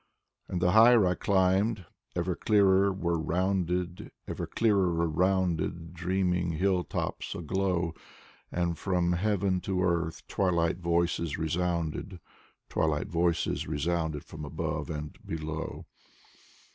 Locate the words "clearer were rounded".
2.33-4.09, 4.47-5.93